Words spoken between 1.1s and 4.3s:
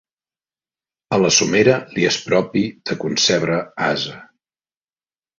A la somera li és propi de concebre ase.